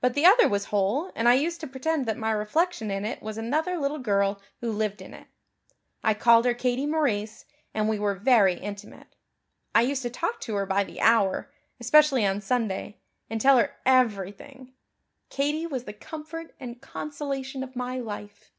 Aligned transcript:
But 0.00 0.14
the 0.14 0.24
other 0.24 0.46
was 0.48 0.66
whole 0.66 1.10
and 1.16 1.28
I 1.28 1.34
used 1.34 1.58
to 1.60 1.66
pretend 1.66 2.06
that 2.06 2.16
my 2.16 2.30
reflection 2.30 2.88
in 2.88 3.04
it 3.04 3.20
was 3.20 3.36
another 3.36 3.76
little 3.76 3.98
girl 3.98 4.40
who 4.60 4.70
lived 4.70 5.02
in 5.02 5.12
it. 5.12 5.26
I 6.04 6.14
called 6.14 6.44
her 6.44 6.54
Katie 6.54 6.86
Maurice, 6.86 7.46
and 7.74 7.88
we 7.88 7.98
were 7.98 8.14
very 8.14 8.54
intimate. 8.54 9.16
I 9.74 9.80
used 9.82 10.02
to 10.02 10.08
talk 10.10 10.40
to 10.42 10.54
her 10.54 10.66
by 10.66 10.84
the 10.84 11.00
hour, 11.00 11.50
especially 11.80 12.24
on 12.24 12.40
Sunday, 12.40 12.98
and 13.28 13.40
tell 13.40 13.56
her 13.58 13.74
everything. 13.84 14.72
Katie 15.30 15.66
was 15.66 15.82
the 15.82 15.92
comfort 15.92 16.54
and 16.60 16.80
consolation 16.80 17.64
of 17.64 17.74
my 17.74 17.98
life. 17.98 18.52